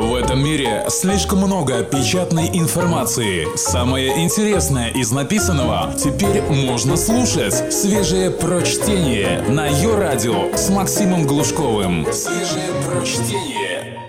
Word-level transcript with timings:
В 0.00 0.14
этом 0.14 0.42
мире 0.42 0.86
слишком 0.88 1.40
много 1.40 1.84
печатной 1.84 2.48
информации. 2.54 3.46
Самое 3.54 4.24
интересное 4.24 4.88
из 4.88 5.12
написанного 5.12 5.92
теперь 5.92 6.40
можно 6.40 6.96
слушать. 6.96 7.70
Свежее 7.70 8.30
прочтение 8.30 9.42
на 9.42 9.66
ее 9.66 9.94
радио 9.98 10.56
с 10.56 10.70
Максимом 10.70 11.26
Глушковым. 11.26 12.06
Свежее 12.14 12.70
прочтение. 12.88 14.00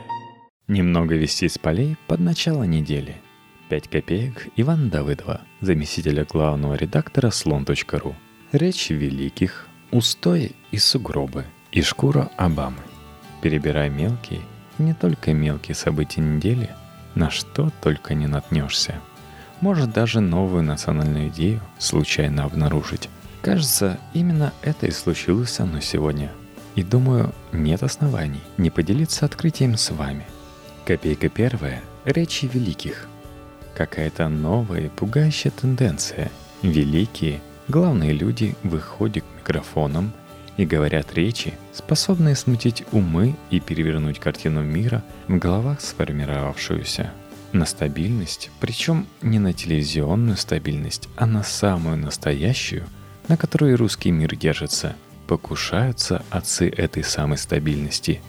Немного 0.70 1.16
вести 1.16 1.50
с 1.50 1.58
полей 1.58 1.98
под 2.08 2.22
начало 2.22 2.64
недели. 2.64 3.18
5 3.68 3.90
копеек 3.90 4.48
Иван 4.56 4.90
Давыдова, 4.90 5.42
заместителя 5.60 6.24
главного 6.24 6.76
редактора 6.76 7.32
слон.ру. 7.32 8.16
Речь 8.54 8.92
великих, 8.92 9.68
устои 9.92 10.54
и 10.72 10.78
сугробы, 10.78 11.44
и 11.74 11.82
шкура 11.82 12.32
Обамы. 12.38 12.80
Перебирай 13.42 13.90
мелкие, 13.90 14.40
не 14.82 14.94
только 14.94 15.34
мелкие 15.34 15.76
события 15.76 16.22
недели, 16.22 16.70
на 17.16 17.30
что 17.30 17.72
только 17.82 18.14
не 18.14 18.28
наткнешься. 18.28 18.96
Может 19.62 19.94
даже 19.94 20.20
новую 20.20 20.64
национальную 20.64 21.30
идею 21.30 21.62
случайно 21.78 22.46
обнаружить. 22.46 23.10
Кажется, 23.42 24.00
именно 24.14 24.54
это 24.62 24.88
и 24.88 24.92
случилось 24.92 25.52
со 25.52 25.66
мной 25.66 25.82
сегодня. 25.82 26.32
И 26.76 26.84
думаю, 26.84 27.34
нет 27.52 27.84
оснований 27.84 28.42
не 28.58 28.70
поделиться 28.70 29.26
открытием 29.26 29.78
с 29.78 29.92
вами. 29.92 30.26
Копейка 30.86 31.30
первая– 31.30 31.82
речи 32.06 32.50
великих. 32.52 33.08
Какая-то 33.76 34.30
новая 34.30 34.90
пугающая 34.90 35.52
тенденция. 35.52 36.32
Великие, 36.62 37.42
главные 37.68 38.14
люди 38.14 38.56
выходят 38.64 39.24
к 39.24 39.40
микрофонам 39.40 40.14
и 40.62 40.66
говорят 40.66 41.16
речи, 41.16 41.56
способные 41.74 42.36
смутить 42.36 42.84
умы 42.92 43.36
и 43.50 43.60
перевернуть 43.60 44.20
картину 44.20 44.62
мира 44.62 45.04
в 45.28 45.36
головах 45.40 45.82
сформировавшуюся. 45.82 47.12
На 47.52 47.66
стабильность, 47.66 48.52
причем 48.60 49.08
не 49.24 49.40
на 49.40 49.54
телевизионную 49.54 50.38
стабильность, 50.38 51.10
а 51.16 51.26
на 51.26 51.42
самую 51.42 51.98
настоящую, 51.98 52.84
на 53.28 53.38
которой 53.38 53.74
русский 53.74 54.12
мир 54.12 54.36
держится, 54.36 54.96
покушаются 55.26 56.24
отцы 56.30 56.70
этой 56.70 57.04
самой 57.04 57.40
стабильности. 57.40 58.22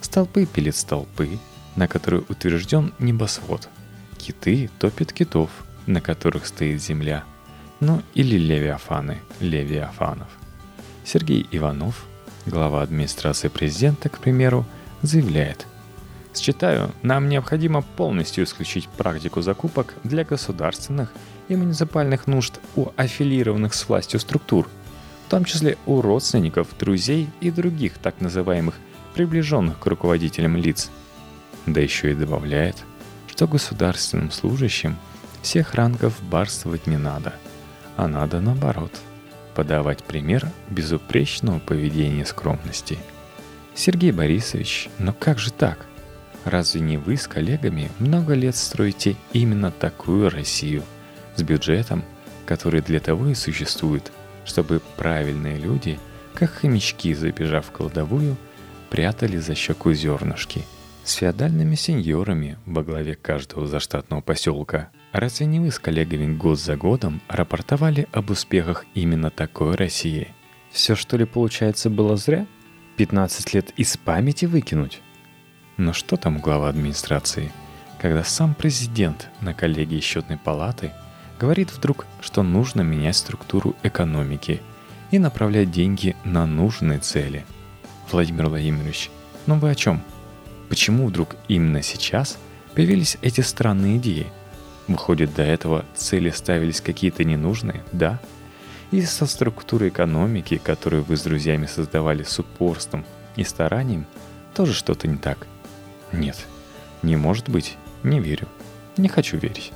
Столпы 0.00 0.44
пилят 0.44 0.74
столпы, 0.74 1.38
на 1.76 1.86
которые 1.86 2.24
утвержден 2.28 2.94
небосвод. 2.98 3.68
Киты 4.18 4.70
топят 4.80 5.12
китов, 5.12 5.50
на 5.86 6.00
которых 6.00 6.48
стоит 6.48 6.82
земля. 6.82 7.22
Ну 7.78 8.02
или 8.14 8.36
левиафаны, 8.36 9.18
левиафанов– 9.38 10.28
Сергей 11.06 11.46
Иванов, 11.52 12.04
глава 12.46 12.82
администрации 12.82 13.46
президента, 13.46 14.08
к 14.08 14.18
примеру, 14.18 14.66
заявляет 15.02 15.64
«Считаю, 16.34 16.90
нам 17.02 17.28
необходимо 17.28 17.82
полностью 17.82 18.42
исключить 18.42 18.88
практику 18.88 19.40
закупок 19.40 19.94
для 20.02 20.24
государственных 20.24 21.12
и 21.48 21.54
муниципальных 21.54 22.26
нужд 22.26 22.58
у 22.74 22.88
аффилированных 22.96 23.72
с 23.72 23.88
властью 23.88 24.18
структур, 24.18 24.68
в 25.26 25.30
том 25.30 25.44
числе 25.44 25.78
у 25.86 26.02
родственников, 26.02 26.76
друзей 26.76 27.30
и 27.40 27.52
других 27.52 27.98
так 27.98 28.20
называемых 28.20 28.74
приближенных 29.14 29.78
к 29.78 29.86
руководителям 29.86 30.56
лиц». 30.56 30.90
Да 31.66 31.80
еще 31.80 32.10
и 32.10 32.14
добавляет, 32.14 32.82
что 33.28 33.46
государственным 33.46 34.32
служащим 34.32 34.96
всех 35.40 35.74
рангов 35.74 36.20
барствовать 36.20 36.88
не 36.88 36.96
надо, 36.96 37.32
а 37.96 38.08
надо 38.08 38.40
наоборот– 38.40 38.90
подавать 39.56 40.04
пример 40.04 40.50
безупречного 40.68 41.60
поведения 41.60 42.26
скромности. 42.26 42.98
Сергей 43.74 44.12
Борисович, 44.12 44.90
но 44.98 45.14
как 45.14 45.38
же 45.38 45.50
так? 45.50 45.86
Разве 46.44 46.82
не 46.82 46.98
вы 46.98 47.16
с 47.16 47.26
коллегами 47.26 47.90
много 47.98 48.34
лет 48.34 48.54
строите 48.54 49.16
именно 49.32 49.70
такую 49.70 50.28
Россию 50.28 50.82
с 51.36 51.42
бюджетом, 51.42 52.04
который 52.44 52.82
для 52.82 53.00
того 53.00 53.28
и 53.28 53.34
существует, 53.34 54.12
чтобы 54.44 54.82
правильные 54.98 55.56
люди, 55.56 55.98
как 56.34 56.50
хомячки, 56.50 57.14
забежав 57.14 57.66
в 57.66 57.70
кладовую, 57.70 58.36
прятали 58.90 59.38
за 59.38 59.54
щеку 59.54 59.94
зернышки 59.94 60.64
с 61.02 61.14
феодальными 61.14 61.76
сеньорами 61.76 62.58
во 62.66 62.82
главе 62.82 63.14
каждого 63.14 63.66
заштатного 63.66 64.20
поселка– 64.20 64.90
Разве 65.16 65.46
не 65.46 65.60
вы 65.60 65.70
с 65.70 65.78
коллегами 65.78 66.36
год 66.36 66.60
за 66.60 66.76
годом 66.76 67.22
рапортовали 67.26 68.06
об 68.12 68.28
успехах 68.28 68.84
именно 68.92 69.30
такой 69.30 69.74
России? 69.74 70.28
Все 70.70 70.94
что 70.94 71.16
ли 71.16 71.24
получается 71.24 71.88
было 71.88 72.18
зря? 72.18 72.46
15 72.98 73.54
лет 73.54 73.70
из 73.78 73.96
памяти 73.96 74.44
выкинуть? 74.44 75.00
Но 75.78 75.94
что 75.94 76.18
там 76.18 76.38
глава 76.38 76.68
администрации, 76.68 77.50
когда 77.98 78.22
сам 78.24 78.54
президент 78.54 79.30
на 79.40 79.54
коллегии 79.54 80.00
счетной 80.00 80.36
палаты 80.36 80.92
говорит 81.40 81.72
вдруг, 81.72 82.04
что 82.20 82.42
нужно 82.42 82.82
менять 82.82 83.16
структуру 83.16 83.74
экономики 83.82 84.60
и 85.10 85.18
направлять 85.18 85.70
деньги 85.70 86.14
на 86.24 86.44
нужные 86.44 86.98
цели? 86.98 87.46
Владимир 88.12 88.48
Владимирович, 88.48 89.08
ну 89.46 89.54
вы 89.54 89.70
о 89.70 89.74
чем? 89.74 90.02
Почему 90.68 91.06
вдруг 91.06 91.36
именно 91.48 91.80
сейчас 91.80 92.36
появились 92.74 93.16
эти 93.22 93.40
странные 93.40 93.96
идеи– 93.96 94.26
Выходит, 94.88 95.34
до 95.34 95.42
этого 95.42 95.84
цели 95.94 96.30
ставились 96.30 96.80
какие-то 96.80 97.24
ненужные, 97.24 97.82
да? 97.92 98.20
И 98.92 99.02
со 99.02 99.26
структурой 99.26 99.88
экономики, 99.88 100.60
которую 100.62 101.02
вы 101.02 101.16
с 101.16 101.22
друзьями 101.22 101.66
создавали 101.66 102.22
с 102.22 102.38
упорством 102.38 103.04
и 103.34 103.42
старанием, 103.42 104.06
тоже 104.54 104.72
что-то 104.72 105.08
не 105.08 105.16
так. 105.16 105.46
Нет, 106.12 106.46
не 107.02 107.16
может 107.16 107.48
быть, 107.48 107.76
не 108.04 108.20
верю, 108.20 108.46
не 108.96 109.08
хочу 109.08 109.36
верить. 109.38 109.72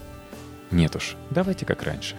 Нет 0.71 0.95
уж, 0.95 1.17
давайте 1.31 1.67
как 1.67 1.83
раньше. 1.83 2.15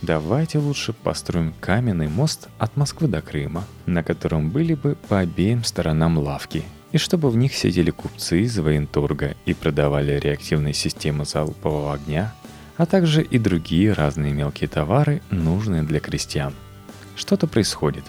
Давайте 0.00 0.56
лучше 0.58 0.94
построим 0.94 1.52
каменный 1.60 2.08
мост 2.08 2.48
от 2.58 2.74
Москвы 2.74 3.06
до 3.06 3.20
Крыма, 3.20 3.64
на 3.84 4.02
котором 4.02 4.48
были 4.48 4.72
бы 4.72 4.96
по 5.08 5.18
обеим 5.18 5.62
сторонам 5.62 6.16
лавки– 6.16 6.64
и 6.92 6.98
чтобы 6.98 7.30
в 7.30 7.36
них 7.36 7.54
сидели 7.54 7.90
купцы 7.90 8.42
из 8.42 8.58
военторга 8.58 9.36
и 9.46 9.54
продавали 9.54 10.18
реактивные 10.18 10.74
системы 10.74 11.24
залпового 11.24 11.94
огня, 11.94 12.34
а 12.76 12.86
также 12.86 13.22
и 13.22 13.38
другие 13.38 13.92
разные 13.92 14.32
мелкие 14.32 14.68
товары, 14.68 15.22
нужные 15.30 15.82
для 15.82 16.00
крестьян. 16.00 16.54
Что-то 17.14 17.46
происходит. 17.46 18.04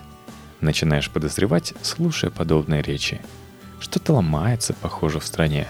Начинаешь 0.62 1.10
подозревать, 1.10 1.74
слушая 1.82 2.32
подобные 2.32 2.82
речи. 2.82 3.20
Что-то 3.80 4.14
ломается, 4.14 4.74
похоже, 4.74 5.20
в 5.20 5.26
стране. 5.26 5.68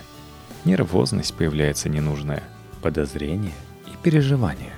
Нервозность 0.66 1.34
появляется 1.34 1.90
ненужная, 1.90 2.44
подозрение 2.82 3.54
и 3.88 3.92
переживание. 4.04 4.74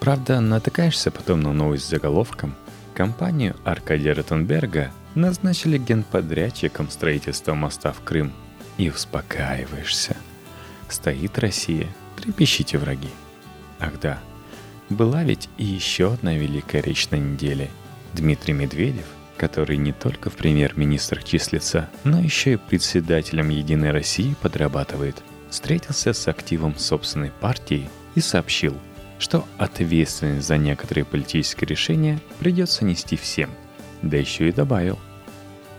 Правда, 0.00 0.40
натыкаешься 0.40 1.10
потом 1.10 1.40
на 1.40 1.52
новость 1.52 1.84
с 1.84 1.90
заголовком 1.90 2.54
«Компанию 2.94 3.54
Аркадия 3.64 4.14
Ротенберга 4.14 4.90
назначили 5.18 5.78
генподрядчиком 5.78 6.90
строительства 6.90 7.54
моста 7.54 7.92
в 7.92 8.00
Крым. 8.02 8.32
И 8.78 8.90
успокаиваешься. 8.90 10.16
Стоит 10.88 11.38
Россия, 11.38 11.88
трепещите 12.16 12.78
враги. 12.78 13.10
Ах 13.80 13.98
да, 14.00 14.20
была 14.88 15.24
ведь 15.24 15.48
и 15.58 15.64
еще 15.64 16.14
одна 16.14 16.34
великая 16.34 16.80
речь 16.80 17.10
на 17.10 17.16
неделе. 17.16 17.70
Дмитрий 18.14 18.54
Медведев, 18.54 19.04
который 19.36 19.76
не 19.76 19.92
только 19.92 20.30
в 20.30 20.36
премьер-министрах 20.36 21.24
числится, 21.24 21.90
но 22.04 22.20
еще 22.20 22.54
и 22.54 22.56
председателем 22.56 23.50
«Единой 23.50 23.90
России» 23.90 24.36
подрабатывает, 24.40 25.16
встретился 25.50 26.12
с 26.12 26.28
активом 26.28 26.78
собственной 26.78 27.30
партии 27.30 27.90
и 28.14 28.20
сообщил, 28.20 28.76
что 29.18 29.44
ответственность 29.58 30.46
за 30.46 30.56
некоторые 30.56 31.04
политические 31.04 31.68
решения 31.68 32.20
придется 32.38 32.84
нести 32.84 33.16
всем. 33.16 33.50
Да 34.02 34.16
еще 34.16 34.48
и 34.48 34.52
добавил, 34.52 34.98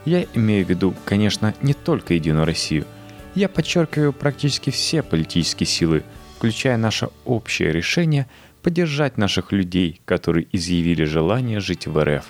я 0.05 0.25
имею 0.33 0.65
в 0.65 0.69
виду, 0.69 0.95
конечно, 1.05 1.53
не 1.61 1.73
только 1.73 2.13
Единую 2.13 2.45
Россию. 2.45 2.85
Я 3.35 3.49
подчеркиваю 3.49 4.13
практически 4.13 4.69
все 4.69 5.03
политические 5.03 5.67
силы, 5.67 6.03
включая 6.37 6.77
наше 6.77 7.09
общее 7.25 7.71
решение 7.71 8.27
поддержать 8.61 9.17
наших 9.17 9.51
людей, 9.51 10.01
которые 10.05 10.47
изъявили 10.51 11.03
желание 11.03 11.59
жить 11.59 11.87
в 11.87 12.03
РФ, 12.03 12.25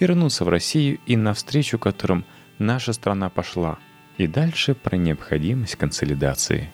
вернуться 0.00 0.44
в 0.44 0.48
Россию 0.48 0.98
и 1.06 1.16
навстречу 1.16 1.78
которым 1.78 2.24
наша 2.58 2.92
страна 2.92 3.28
пошла. 3.28 3.78
И 4.16 4.26
дальше 4.26 4.74
про 4.74 4.96
необходимость 4.96 5.76
консолидации. 5.76 6.70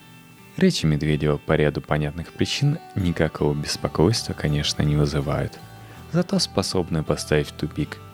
Речи 0.56 0.84
Медведева 0.84 1.38
по 1.38 1.54
ряду 1.54 1.80
понятных 1.80 2.32
причин 2.32 2.78
никакого 2.94 3.54
беспокойства, 3.54 4.34
конечно, 4.34 4.82
не 4.82 4.94
вызывают, 4.94 5.58
зато 6.12 6.38
способны 6.38 7.02
поставить 7.02 7.48
в 7.48 7.52
тупик– 7.52 7.98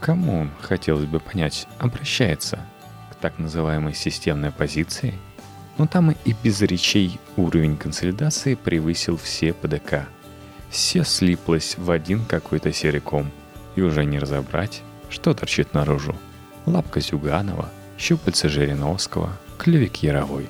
кому 0.00 0.40
он, 0.40 0.50
хотелось 0.60 1.04
бы 1.04 1.20
понять, 1.20 1.68
обращается? 1.78 2.58
К 3.10 3.14
так 3.16 3.38
называемой 3.38 3.94
системной 3.94 4.48
оппозиции? 4.48 5.14
Но 5.78 5.86
там 5.86 6.10
и 6.10 6.34
без 6.42 6.60
речей 6.62 7.18
уровень 7.36 7.76
консолидации 7.76 8.54
превысил 8.54 9.16
все 9.16 9.52
ПДК. 9.52 10.06
Все 10.70 11.04
слиплось 11.04 11.76
в 11.78 11.90
один 11.90 12.24
какой-то 12.24 12.72
серый 12.72 13.00
ком. 13.00 13.30
И 13.76 13.82
уже 13.82 14.04
не 14.04 14.18
разобрать, 14.18 14.82
что 15.08 15.32
торчит 15.32 15.74
наружу. 15.74 16.16
Лапка 16.66 17.00
Зюганова, 17.00 17.68
щупальца 17.98 18.48
Жириновского, 18.48 19.36
клювик 19.58 19.96
Яровой. 19.96 20.48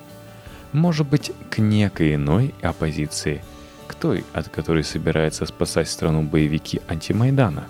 Может 0.72 1.08
быть, 1.08 1.32
к 1.50 1.58
некой 1.58 2.14
иной 2.14 2.54
оппозиции, 2.62 3.42
к 3.86 3.94
той, 3.94 4.24
от 4.32 4.48
которой 4.48 4.84
собираются 4.84 5.46
спасать 5.46 5.88
страну 5.88 6.22
боевики 6.22 6.80
антимайдана. 6.88 7.66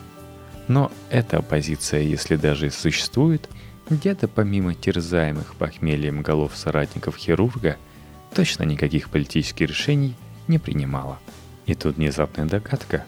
Но 0.71 0.93
эта 1.11 1.39
оппозиция, 1.39 2.03
если 2.03 2.37
даже 2.37 2.69
и 2.69 2.71
существует, 2.71 3.49
где-то 3.89 4.29
помимо 4.29 4.73
терзаемых 4.73 5.57
похмельем 5.57 6.23
голов 6.23 6.53
соратников 6.55 7.17
хирурга, 7.17 7.77
точно 8.33 8.63
никаких 8.63 9.11
политических 9.11 9.69
решений 9.69 10.15
не 10.47 10.61
принимала. 10.61 11.19
И 11.67 11.75
тут 11.75 11.97
внезапная 11.97 12.45
догадка. 12.45 13.05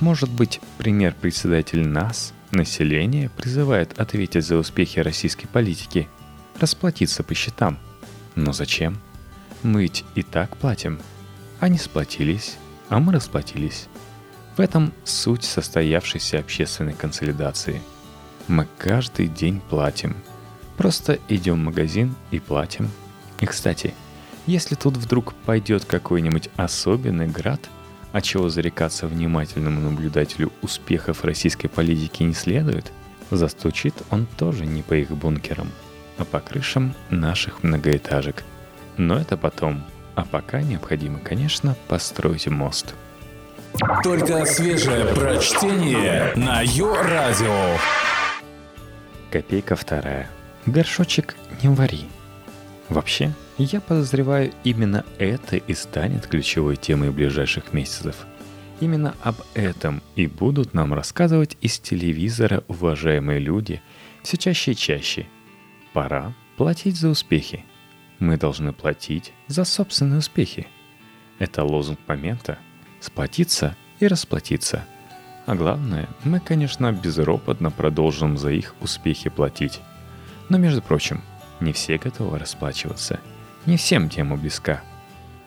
Может 0.00 0.28
быть, 0.28 0.60
пример 0.76 1.14
председатель 1.18 1.88
НАС, 1.88 2.34
население, 2.50 3.30
призывает 3.30 3.98
ответить 3.98 4.44
за 4.44 4.56
успехи 4.56 4.98
российской 4.98 5.46
политики, 5.46 6.08
расплатиться 6.60 7.22
по 7.22 7.32
счетам. 7.32 7.78
Но 8.34 8.52
зачем? 8.52 8.98
Мы 9.62 9.84
ведь 9.84 10.04
и 10.14 10.22
так 10.22 10.58
платим. 10.58 11.00
Они 11.58 11.78
сплотились, 11.78 12.58
а 12.90 12.98
мы 13.00 13.14
расплатились. 13.14 13.88
В 14.58 14.60
этом 14.60 14.92
суть 15.04 15.44
состоявшейся 15.44 16.38
общественной 16.38 16.92
консолидации. 16.92 17.80
Мы 18.46 18.66
каждый 18.76 19.28
день 19.28 19.62
платим. 19.70 20.16
Просто 20.76 21.18
идем 21.28 21.54
в 21.54 21.64
магазин 21.64 22.14
и 22.30 22.40
платим. 22.40 22.90
И, 23.40 23.46
кстати, 23.46 23.94
если 24.46 24.74
тут 24.74 24.96
вдруг 24.96 25.32
пойдет 25.46 25.86
какой-нибудь 25.86 26.50
особенный 26.56 27.28
град, 27.28 27.60
а 28.12 28.20
чего 28.20 28.50
зарекаться 28.50 29.06
внимательному 29.06 29.80
наблюдателю 29.80 30.52
успехов 30.60 31.24
российской 31.24 31.68
политики 31.68 32.22
не 32.22 32.34
следует, 32.34 32.92
застучит 33.30 33.94
он 34.10 34.26
тоже 34.36 34.66
не 34.66 34.82
по 34.82 34.94
их 34.94 35.10
бункерам, 35.10 35.70
а 36.18 36.24
по 36.24 36.40
крышам 36.40 36.94
наших 37.10 37.62
многоэтажек– 37.62 38.44
но 38.98 39.16
это 39.16 39.36
потом. 39.36 39.84
А 40.16 40.24
пока 40.24 40.60
необходимо, 40.60 41.20
конечно, 41.20 41.76
построить 41.86 42.48
мост. 42.48 42.94
Только 44.02 44.44
свежее 44.44 45.06
прочтение 45.14 46.32
на 46.34 46.62
Йо-Радио. 46.62 47.78
Копейка 49.30 49.76
вторая. 49.76 50.28
Горшочек 50.66 51.36
не 51.62 51.68
вари. 51.68 52.06
Вообще, 52.88 53.32
я 53.56 53.80
подозреваю, 53.80 54.52
именно 54.64 55.04
это 55.18 55.56
и 55.56 55.74
станет 55.74 56.26
ключевой 56.26 56.76
темой 56.76 57.10
ближайших 57.10 57.72
месяцев. 57.72 58.16
Именно 58.80 59.14
об 59.22 59.36
этом 59.54 60.02
и 60.16 60.26
будут 60.26 60.74
нам 60.74 60.92
рассказывать 60.92 61.56
из 61.60 61.78
телевизора 61.78 62.64
уважаемые 62.68 63.38
люди 63.38 63.80
все 64.22 64.36
чаще 64.36 64.72
и 64.72 64.76
чаще. 64.76 65.26
Пора 65.92 66.34
платить 66.56 66.96
за 66.96 67.08
успехи– 67.08 67.64
мы 68.18 68.36
должны 68.36 68.72
платить 68.72 69.32
за 69.46 69.64
собственные 69.64 70.18
успехи. 70.18 70.66
Это 71.38 71.62
лозунг 71.62 72.00
момента– 72.08 72.58
сплотиться 73.00 73.76
и 74.00 74.06
расплатиться. 74.06 74.84
А 75.46 75.54
главное, 75.54 76.08
мы, 76.24 76.40
конечно, 76.40 76.92
безропотно 76.92 77.70
продолжим 77.70 78.36
за 78.36 78.50
их 78.50 78.74
успехи 78.80 79.30
платить. 79.30 79.80
Но, 80.48 80.58
между 80.58 80.82
прочим, 80.82 81.22
не 81.60 81.72
все 81.72 81.98
готовы 81.98 82.38
расплачиваться. 82.38 83.20
Не 83.66 83.76
всем 83.76 84.08
тема 84.08 84.36
близка. 84.36 84.82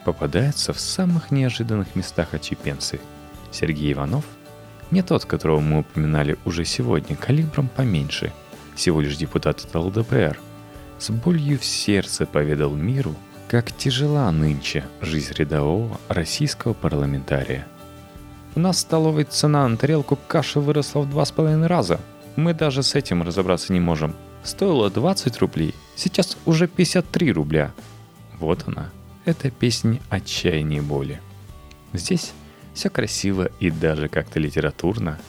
Попадаются 0.03 0.73
в 0.73 0.79
самых 0.79 1.31
неожиданных 1.31 1.95
местах 1.95 2.33
отчепенцы. 2.33 2.99
Сергей 3.51 3.93
Иванов– 3.93 4.25
не 4.91 5.03
тот, 5.03 5.23
которого 5.23 5.61
мы 5.61 5.79
упоминали 5.79 6.37
уже 6.43 6.65
сегодня, 6.65 7.15
калибром 7.15 7.69
поменьше, 7.69 8.33
всего 8.75 8.99
лишь 8.99 9.15
депутат 9.15 9.63
от 9.63 9.73
ЛДПР– 9.73 10.37
с 11.01 11.09
болью 11.09 11.57
в 11.57 11.65
сердце 11.65 12.27
поведал 12.27 12.75
миру, 12.75 13.15
как 13.51 13.73
тяжела 13.73 14.31
нынче 14.31 14.85
жизнь 15.01 15.33
рядового 15.33 15.99
российского 16.07 16.71
парламентария. 16.71 17.67
У 18.55 18.61
нас 18.61 18.79
столовая 18.79 19.25
цена 19.25 19.67
на 19.67 19.75
тарелку 19.75 20.15
каши 20.15 20.61
выросла 20.61 21.01
в 21.01 21.09
два 21.09 21.25
с 21.25 21.33
половиной 21.33 21.67
раза. 21.67 21.99
Мы 22.37 22.53
даже 22.53 22.81
с 22.81 22.95
этим 22.95 23.23
разобраться 23.23 23.73
не 23.73 23.81
можем. 23.81 24.15
Стоило 24.45 24.89
20 24.89 25.37
рублей, 25.39 25.75
сейчас 25.97 26.37
уже 26.45 26.69
53 26.69 27.33
рубля. 27.33 27.73
Вот 28.39 28.63
она, 28.67 28.89
эта 29.25 29.51
песня 29.51 29.99
отчаяния 30.09 30.77
и 30.77 30.79
боли. 30.79 31.19
Здесь 31.91 32.31
все 32.73 32.89
красиво 32.89 33.49
и 33.59 33.69
даже 33.69 34.07
как-то 34.07 34.39
литературно. 34.39 35.19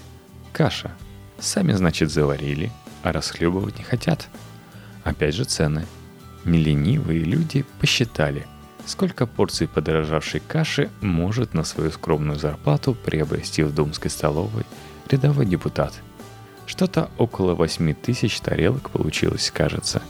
Каша. 0.53 0.93
Сами, 1.41 1.73
значит, 1.73 2.13
заварили, 2.13 2.71
а 3.03 3.11
расхлебывать 3.11 3.79
не 3.79 3.85
хотят– 3.85 4.29
Опять 5.05 5.35
же 5.35 5.45
цены. 5.45 5.87
Неленивые 6.45 7.21
люди 7.21 7.65
посчитали, 7.81 8.47
сколько 8.87 9.27
порций 9.27 9.69
подорожавшей 9.69 10.41
каши 10.41 10.91
может 11.01 11.55
на 11.55 11.65
свою 11.65 11.91
скромную 11.91 12.39
зарплату 12.39 12.95
приобрести 12.95 13.63
в 13.63 13.75
думской 13.75 14.11
столовой 14.11 14.65
рядовой 15.09 15.47
депутат. 15.47 15.95
Что-то 16.67 17.11
около 17.19 17.55
8 17.55 17.95
тысяч 17.95 18.41
тарелок 18.41 18.91
получилось, 18.91 19.51
кажется. 19.55 20.03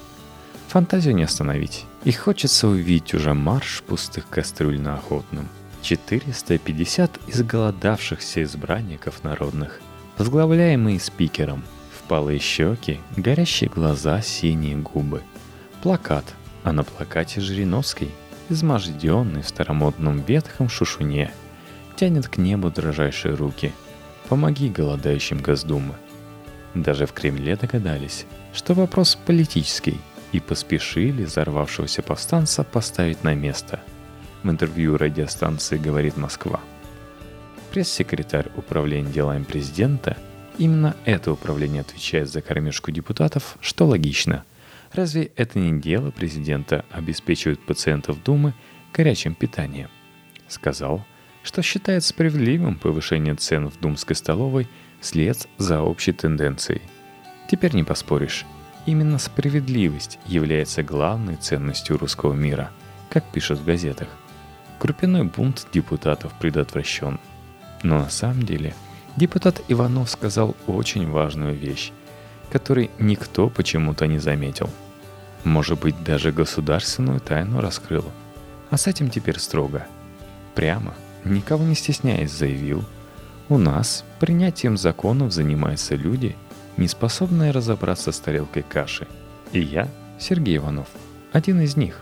Фантазию 0.69 1.15
не 1.15 1.25
остановить. 1.25 1.85
И 2.05 2.13
хочется 2.13 2.69
увидеть 2.69 3.15
уже 3.15 3.35
марш 3.35 3.83
пустых 3.87 4.29
кастрюль 4.29 4.81
на 4.81 4.95
охотном. 4.95 5.49
450 5.83 7.19
изголодавшихся 7.27 8.43
избранников 8.45 9.25
народных, 9.25 9.81
возглавляемые 10.17 11.01
спикером– 11.01 11.65
впалые 12.13 12.39
щеки, 12.39 13.01
горящие 13.17 13.71
глаза, 13.71 14.21
синие 14.21 14.77
губы. 14.77 15.23
Плакат, 15.83 16.25
а 16.63 16.73
на 16.73 16.85
плакате 16.85 17.41
Жириновский, 17.41 18.11
изможденный 18.49 19.43
в 19.43 19.49
старомодном 19.49 20.21
ветхом 20.21 20.69
шушуне, 20.69 21.33
тянет 21.97 22.29
к 22.29 22.37
небу 22.37 22.71
дрожайшие 22.71 23.35
руки. 23.35 23.73
Помоги 24.29 24.69
голодающим 24.69 25.43
Госдумы. 25.43 25.95
Даже 26.75 27.07
в 27.07 27.13
Кремле 27.13 27.57
догадались, 27.57 28.27
что 28.55 28.75
вопрос 28.75 29.19
политический, 29.27 29.99
и 30.31 30.39
поспешили 30.39 31.25
взорвавшегося 31.25 32.03
повстанца 32.03 32.63
поставить 32.63 33.25
на 33.25 33.35
место. 33.35 33.81
В 34.45 34.51
интервью 34.51 34.97
радиостанции 34.97 35.79
«Говорит 35.79 36.17
Москва». 36.17 36.61
Пресс-секретарь 37.73 38.51
управления 38.57 39.11
делами 39.11 39.43
президента– 39.43 40.17
Именно 40.59 40.95
это 41.05 41.33
управление 41.33 41.81
отвечает 41.81 42.31
за 42.31 42.43
кормежку 42.43 42.91
депутатов, 42.91 43.57
что 43.61 43.87
логично. 43.87 44.45
Разве 44.95 45.31
это 45.37 45.59
не 45.59 45.81
дело 45.81 46.11
президента 46.11 46.85
обеспечивать 46.91 47.61
пациентов 47.61 48.23
Думы 48.23 48.55
горячим 48.93 49.35
питанием? 49.35 49.89
Сказал, 50.49 51.05
что 51.43 51.63
считает 51.63 52.05
справедливым 52.05 52.77
повышение 52.77 53.35
цен 53.35 53.69
в 53.69 53.81
думской 53.81 54.15
столовой 54.15 54.69
вслед 55.01 55.49
за 55.59 55.81
общей 55.81 56.13
тенденцией. 56.13 56.83
Теперь 57.51 57.75
не 57.75 57.85
поспоришь. 57.85 58.45
Именно 58.85 59.19
справедливость 59.19 60.19
является 60.27 60.83
главной 60.83 61.37
ценностью 61.37 61.99
русского 61.99 62.35
мира, 62.35 62.71
как 63.09 63.25
пишут 63.33 63.61
в 63.61 63.65
газетах. 63.65 64.09
Крупяной 64.79 65.25
бунт 65.25 65.67
депутатов 65.73 66.33
предотвращен. 66.39 67.19
Но 67.83 67.99
на 67.99 68.11
самом 68.11 68.43
деле– 68.43 68.75
Депутат 69.17 69.61
Иванов 69.69 70.09
сказал 70.11 70.57
очень 70.67 71.09
важную 71.11 71.55
вещь, 71.55 71.93
которой 72.51 72.91
никто 72.99 73.51
почему-то 73.51 74.07
не 74.07 74.19
заметил. 74.19 74.71
Может 75.45 75.81
быть, 75.81 76.03
даже 76.05 76.33
государственную 76.33 77.21
тайну 77.21 77.61
раскрыл. 77.61 78.05
А 78.71 78.77
с 78.77 78.87
этим 78.87 79.11
теперь 79.11 79.39
строго. 79.39 79.87
Прямо, 80.55 80.95
никого 81.25 81.65
не 81.65 81.75
стесняясь, 81.75 82.33
заявил, 82.33 82.85
у 83.49 83.59
нас 83.59 84.05
принятием 84.21 84.77
законов 84.77 85.33
занимаются 85.33 85.95
люди, 85.95 86.37
не 86.77 86.89
способные 86.89 87.51
разобраться 87.51 88.13
с 88.13 88.19
тарелкой 88.19 88.63
каши. 88.63 89.07
И 89.53 89.61
я, 89.61 89.89
Сергей 90.19 90.57
Иванов, 90.57 90.89
один 91.33 91.61
из 91.61 91.77
них. 91.77 92.01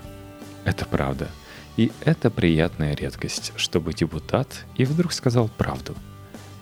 Это 0.65 0.85
правда. 0.85 1.29
И 1.77 1.91
это 2.05 2.31
приятная 2.31 2.95
редкость, 2.95 3.53
чтобы 3.57 3.95
депутат 3.95 4.67
и 4.77 4.85
вдруг 4.85 5.13
сказал 5.13 5.49
правду– 5.49 5.95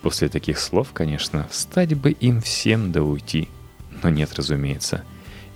После 0.02 0.28
таких 0.28 0.58
слов, 0.58 0.92
конечно, 0.92 1.46
встать 1.50 1.94
бы 1.94 2.12
им 2.12 2.40
всем 2.40 2.92
да 2.92 3.02
уйти. 3.02 3.48
Но 4.02 4.10
нет, 4.10 4.34
разумеется. 4.34 5.04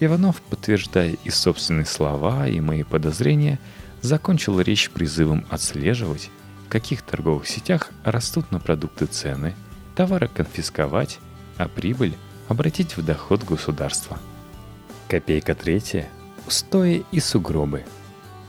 Иванов, 0.05 0.41
подтверждая 0.43 1.17
и 1.25 1.31
собственные 1.31 1.87
слова, 1.87 2.49
и 2.49 2.61
мои 2.61 2.83
подозрения, 2.83 3.59
закончил 4.01 4.61
речь 4.61 4.91
призывом 4.91 5.45
отслеживать, 5.51 6.31
в 6.67 6.69
каких 6.69 7.03
торговых 7.03 7.47
сетях 7.47 7.91
растут 8.05 8.51
на 8.51 8.61
продукты 8.61 9.07
цены, 9.07 9.55
товары 9.95 10.29
конфисковать, 10.29 11.19
а 11.57 11.69
прибыль 11.69 12.15
обратить 12.49 12.97
в 12.97 13.05
доход 13.05 13.45
государства. 13.45 14.19
Копейка 15.09 15.55
третья– 15.55 16.09
устои 16.47 17.05
и 17.13 17.21
сугробы. 17.21 17.85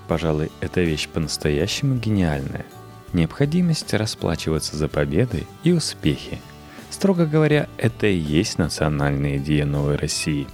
Пожалуй, 0.08 0.52
эта 0.62 0.82
вещь 0.82 1.08
по-настоящему 1.08 1.96
гениальная– 1.96 2.66
необходимость 3.14 3.94
расплачиваться 3.94 4.76
за 4.76 4.88
победы 4.88 5.46
и 5.64 5.72
успехи. 5.72 6.42
Строго 6.90 7.26
говоря, 7.26 7.68
это 7.78 8.08
и 8.08 8.18
есть 8.18 8.58
национальная 8.58 9.38
идея 9.38 9.66
новой 9.66 9.96
России, 9.96 10.48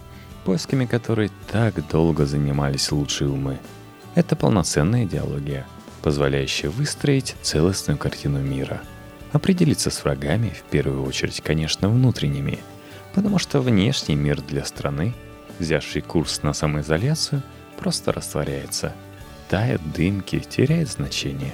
поисками 0.50 0.88
которой 0.88 1.30
так 1.52 1.88
долго 1.90 2.26
занимались 2.26 2.92
лучшие 2.92 3.30
умы. 3.30 3.60
Это 4.16 4.36
полноценная 4.36 5.06
идеология, 5.06 5.68
позволяющая 6.02 6.72
выстроить 6.72 7.36
целостную 7.44 8.00
картину 8.00 8.40
мира. 8.40 8.82
Определиться 9.32 9.92
с 9.92 10.04
врагами, 10.04 10.50
в 10.50 10.64
первую 10.72 11.04
очередь, 11.04 11.42
конечно, 11.42 11.88
внутренними, 11.88 12.58
потому 13.14 13.38
что 13.38 13.62
внешний 13.62 14.16
мир 14.16 14.42
для 14.42 14.66
страны, 14.66 15.14
взявший 15.60 16.02
курс 16.02 16.42
на 16.42 16.54
самоизоляцию, 16.54 17.44
просто 17.78 18.12
растворяется, 18.12 18.96
тает 19.50 19.82
дымки, 19.94 20.40
теряет 20.40 20.90
значение. 20.90 21.54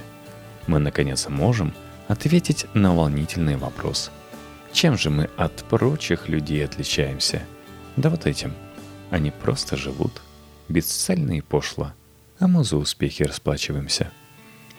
Мы, 0.68 0.80
наконец, 0.80 1.28
можем 1.28 1.74
ответить 2.08 2.66
на 2.74 2.96
волнительный 2.96 3.58
вопрос. 3.58 4.10
Чем 4.72 4.98
же 4.98 5.10
мы 5.10 5.30
от 5.36 5.66
прочих 5.66 6.30
людей 6.30 6.64
отличаемся? 6.64 7.42
Да 7.98 8.10
вот 8.10 8.26
этим. 8.26 8.54
Они 9.10 9.32
просто 9.32 9.78
живут, 9.78 10.22
бесцельно 10.70 11.38
и 11.38 11.42
пошло– 11.42 11.94
а 12.40 12.48
мы 12.48 12.64
за 12.64 12.78
успехи 12.78 13.24
расплачиваемся. 13.24 14.12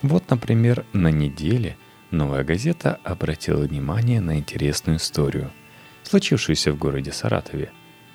Вот, 0.03 0.29
например, 0.31 0.85
на 0.93 1.09
неделе 1.09 1.77
«Новая 2.11 2.45
газета» 2.45 2.99
обратила 3.03 3.63
внимание 3.63 4.21
на 4.21 4.39
интересную 4.39 4.99
историю, 4.99 5.51
случившуюся 6.03 6.73
в 6.73 6.79
городе 6.79 7.13
Саратове. 7.13 7.71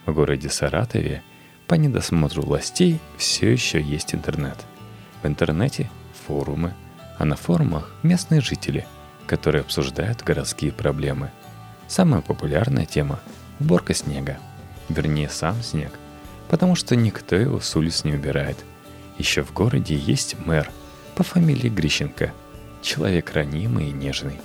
В 0.05 0.13
городе 0.13 0.49
Саратове 0.49 1.23
по 1.67 1.75
недосмотру 1.75 2.43
властей 2.43 2.99
все 3.17 3.51
еще 3.51 3.81
есть 3.81 4.13
интернет. 4.13 4.57
В 5.23 5.27
интернете– 5.27 5.89
форумы, 6.27 6.73
а 7.17 7.25
на 7.25 7.35
форумах– 7.35 7.91
местные 8.03 8.41
жители, 8.41 8.85
которые 9.25 9.61
обсуждают 9.61 10.21
городские 10.21 10.71
проблемы. 10.71 11.31
Самая 11.87 12.21
популярная 12.21 12.85
тема– 12.85 13.19
уборка 13.59 13.93
снега. 13.93 14.37
Вернее, 14.91 15.29
сам 15.29 15.61
снег, 15.61 15.91
потому 16.49 16.75
что 16.75 16.95
никто 16.95 17.35
его 17.35 17.59
с 17.59 17.75
улиц 17.75 18.03
не 18.03 18.13
убирает– 18.13 18.57
еще 19.21 19.43
в 19.43 19.53
городе 19.53 19.95
есть 19.95 20.35
мэр 20.47 20.71
по 21.15 21.23
фамилии 21.23 21.69
Грищенко. 21.69 22.33
Человек 22.81 23.33
ранимый 23.33 23.89
и 23.89 23.91
нежный. 23.91 24.41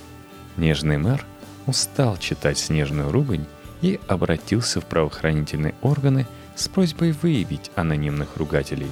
Нежный 0.58 0.98
мэр 0.98 1.24
устал 1.64 2.18
читать 2.18 2.58
снежную 2.58 3.10
ругань 3.10 3.46
и 3.80 3.98
обратился 4.06 4.82
в 4.82 4.84
правоохранительные 4.84 5.74
органы 5.80 6.26
с 6.54 6.68
просьбой 6.68 7.12
выявить 7.12 7.70
анонимных 7.74 8.36
ругателей. 8.36 8.90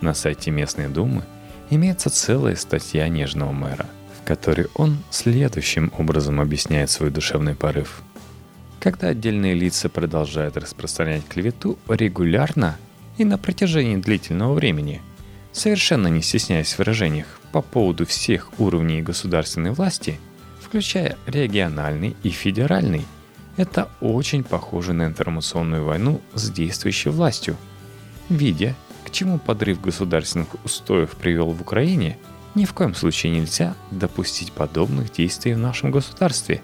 На 0.00 0.14
сайте 0.14 0.50
местной 0.50 0.88
думы 0.88 1.24
имеется 1.68 2.08
целая 2.08 2.56
статья 2.56 3.06
нежного 3.08 3.52
мэра, 3.52 3.86
в 4.18 4.26
которой 4.26 4.68
он 4.74 4.96
следующим 5.10 5.92
образом 5.98 6.40
объясняет 6.40 6.90
свой 6.90 7.10
душевный 7.10 7.54
порыв. 7.54 8.02
Когда 8.80 9.08
отдельные 9.08 9.54
лица 9.54 9.88
продолжают 9.88 10.56
распространять 10.56 11.28
клевету 11.28 11.78
регулярно 11.88 12.76
и 13.18 13.24
на 13.24 13.38
протяжении 13.38 13.96
длительного 13.96 14.54
времени– 14.54 15.00
совершенно 15.52 16.08
не 16.08 16.22
стесняясь 16.22 16.72
в 16.72 16.78
выражениях 16.78 17.40
по 17.52 17.62
поводу 17.62 18.06
всех 18.06 18.50
уровней 18.58 19.02
государственной 19.02 19.72
власти, 19.72 20.20
включая 20.60 21.16
региональный 21.26 22.16
и 22.22 22.30
федеральный, 22.30 23.06
это 23.56 23.90
очень 24.00 24.44
похоже 24.44 24.92
на 24.92 25.06
информационную 25.06 25.84
войну 25.84 26.20
с 26.34 26.50
действующей 26.50 27.10
властью. 27.10 27.56
Видя, 28.28 28.76
к 29.04 29.10
чему 29.10 29.38
подрыв 29.38 29.80
государственных 29.80 30.48
устоев 30.64 31.10
привел 31.10 31.50
в 31.50 31.60
Украине, 31.60 32.16
ни 32.54 32.64
в 32.64 32.72
коем 32.72 32.94
случае 32.94 33.32
нельзя 33.32 33.74
допустить 33.90 34.52
подобных 34.52 35.12
действий 35.12 35.54
в 35.54 35.58
нашем 35.58 35.90
государстве. 35.90 36.62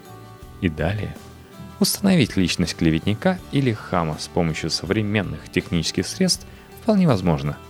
И 0.59 0.69
далее. 0.69 1.15
Установить 1.79 2.37
личность 2.37 2.75
клеветника 2.75 3.39
или 3.51 3.71
хама 3.71 4.17
с 4.19 4.27
помощью 4.27 4.69
современных 4.69 5.49
технических 5.49 6.07
средств 6.07 6.45
вполне 6.81 7.07
возможно– 7.07 7.57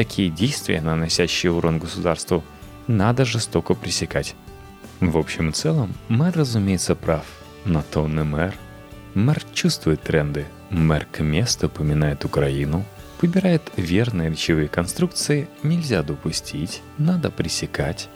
Такие 0.00 0.30
действия, 0.30 0.80
наносящие 0.80 1.52
урон 1.52 1.78
государству, 1.78 2.42
надо 2.86 3.26
жестоко 3.26 3.74
пресекать. 3.74 4.34
В 5.00 5.18
общем 5.18 5.50
и 5.50 5.52
целом, 5.52 5.92
мэр, 6.08 6.32
разумеется, 6.34 6.94
прав. 6.94 7.24
Но 7.64 7.82
то 7.82 8.04
он 8.04 8.18
и 8.18 8.22
мэр. 8.22 8.54
Мэр 9.12 9.42
чувствует 9.52 10.02
тренды. 10.02 10.46
Мэр 10.70 11.06
к 11.12 11.20
месту 11.20 11.66
упоминает 11.66 12.24
Украину, 12.24 12.84
выбирает 13.20 13.62
верные 13.76 14.30
речевые 14.30 14.68
конструкции, 14.68 15.48
нельзя 15.62 16.02
допустить, 16.02 16.80
надо 16.96 17.30
пресекать. 17.30 18.08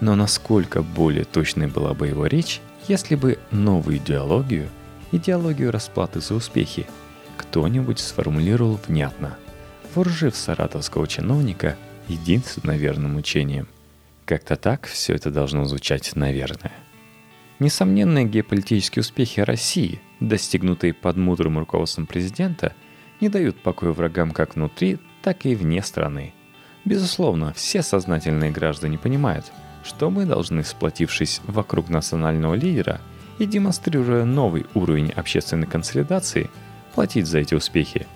Но 0.00 0.16
насколько 0.16 0.82
более 0.82 1.24
точной 1.24 1.68
была 1.68 1.94
бы 1.94 2.08
его 2.08 2.26
речь, 2.26 2.60
если 2.88 3.14
бы 3.14 3.38
новую 3.50 3.98
идеологию, 3.98 4.68
идеологию 5.12 5.70
расплаты 5.70 6.20
за 6.20 6.34
успехи, 6.34 6.86
кто-нибудь 7.36 7.98
сформулировал 7.98 8.78
внятно– 8.86 9.36
вооружив 9.94 10.36
саратовского 10.36 11.06
чиновника 11.06 11.76
единственно 12.08 12.76
верным 12.76 13.16
учением. 13.16 13.68
Как-то 14.24 14.56
так 14.56 14.86
все 14.86 15.14
это 15.14 15.30
должно 15.30 15.64
звучать, 15.64 16.14
наверное. 16.14 16.72
Несомненные 17.58 18.24
геополитические 18.24 19.00
успехи 19.00 19.40
России, 19.40 20.00
достигнутые 20.20 20.94
под 20.94 21.16
мудрым 21.16 21.58
руководством 21.58 22.06
президента, 22.06 22.74
не 23.20 23.28
дают 23.28 23.62
покоя 23.62 23.92
врагам 23.92 24.30
как 24.30 24.54
внутри, 24.54 24.98
так 25.22 25.44
и 25.44 25.54
вне 25.54 25.82
страны. 25.82 26.32
Безусловно, 26.86 27.52
все 27.52 27.82
сознательные 27.82 28.50
граждане 28.50 28.96
понимают, 28.96 29.52
что 29.84 30.10
мы 30.10 30.24
должны, 30.24 30.64
сплотившись 30.64 31.42
вокруг 31.46 31.90
национального 31.90 32.54
лидера 32.54 33.00
и 33.40 33.46
демонстрируя 33.46 34.24
новый 34.24 34.66
уровень 34.74 35.10
общественной 35.10 35.66
консолидации, 35.66 36.50
платить 36.94 37.26
за 37.26 37.38
эти 37.38 37.54
успехи. 37.54 38.06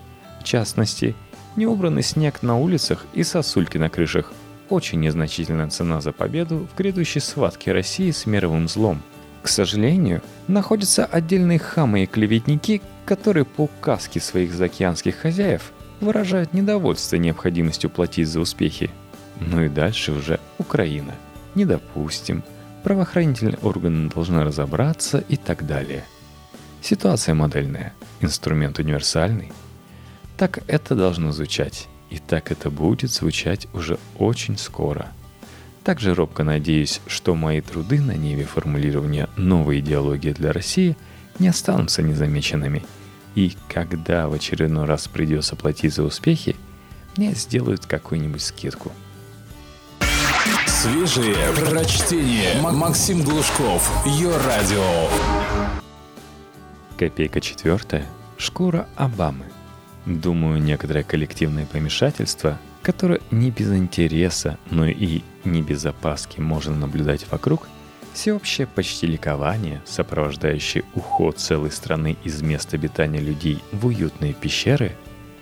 В 0.41 0.45
частности, 0.45 1.17
неубранный 1.57 2.03
снег 2.03 2.43
на 2.43 2.59
улицах 2.59 3.07
и 3.15 3.25
сосульки 3.25 3.79
на 3.79 3.89
крышах. 3.89 4.33
Очень 4.69 5.01
незначительная 5.01 5.71
цена 5.71 6.01
за 6.01 6.13
победу 6.13 6.69
в 6.71 6.77
грядущей 6.77 7.21
схватке 7.21 7.73
России 7.73 8.11
с 8.11 8.27
мировым 8.27 8.69
злом. 8.69 9.03
К 9.43 9.49
сожалению, 9.49 10.23
находятся 10.47 11.07
отдельные 11.07 11.59
хамы 11.59 12.05
и 12.05 12.07
клеветники, 12.07 12.83
которые 13.07 13.45
по 13.45 13.63
указке 13.63 14.21
своих 14.21 14.53
заокеанских 14.53 15.17
хозяев 15.17 15.73
выражают 16.01 16.53
недовольство 16.53 17.17
необходимостью 17.17 17.89
платить 17.89 18.29
за 18.29 18.41
успехи. 18.41 18.91
Ну 19.41 19.63
и 19.63 19.69
дальше 19.69 20.13
уже 20.13 20.39
Украина. 20.59 21.15
Не 21.55 21.65
допустим. 21.65 22.43
Правоохранительные 22.85 23.59
органы 23.63 24.09
должны 24.09 24.45
разобраться 24.45 25.19
и 25.19 25.37
так 25.37 25.67
далее. 25.67 26.05
Ситуация 26.81 27.35
модельная, 27.35 27.95
инструмент 28.21 28.79
универсальный– 28.79 29.53
так 30.37 30.61
это 30.67 30.95
должно 30.95 31.33
звучать. 31.33 31.89
И 32.11 32.19
так 32.19 32.51
это 32.53 32.71
будет 32.71 33.11
звучать 33.11 33.67
уже 33.73 33.99
очень 34.19 34.59
скоро. 34.59 35.09
Также 35.83 36.15
робко 36.15 36.45
надеюсь, 36.45 37.01
что 37.07 37.35
мои 37.35 37.61
труды 37.61 38.01
на 38.01 38.13
ниве 38.13 38.45
формулирования 38.45 39.29
новой 39.37 39.81
идеологии 39.81 40.33
для 40.33 40.53
России 40.53 40.97
не 41.39 41.49
останутся 41.49 42.03
незамеченными. 42.03 42.85
И 43.35 43.57
когда 43.69 44.29
в 44.29 44.33
очередной 44.33 44.87
раз 44.87 45.09
придется 45.09 45.57
платить 45.57 45.95
за 45.95 46.05
успехи, 46.05 46.57
мне 47.17 47.35
сделают 47.35 47.87
какую-нибудь 47.87 48.43
скидку. 48.43 48.93
Свежие 50.85 51.35
прочтение. 51.55 52.61
Максим 52.61 53.23
Глушков. 53.23 53.91
Ее 54.05 54.37
радио. 54.37 54.85
Копейка 56.99 57.41
четвертая. 57.41 58.05
Шкура 58.37 58.87
Обамы. 58.95 59.47
Думаю, 60.05 60.61
некоторое 60.61 61.03
коллективное 61.03 61.65
помешательство, 61.65 62.59
которое 62.83 63.23
не 63.31 63.51
без 63.51 63.73
интереса, 63.73 64.59
но 64.71 64.87
и 64.87 65.23
не 65.45 65.63
без 65.63 65.87
опаски 65.87 66.41
можно 66.41 66.77
наблюдать 66.77 67.25
вокруг, 67.31 67.67
всеобщее 68.13 68.67
почти 68.67 69.07
ликование, 69.07 69.81
сопровождающее 69.87 70.85
уход 70.95 71.39
целой 71.39 71.71
страны 71.71 72.19
из 72.25 72.43
мест 72.43 72.75
обитания 72.75 73.21
людей 73.21 73.65
в 73.73 73.87
уютные 73.87 74.35
пещеры, 74.35 74.95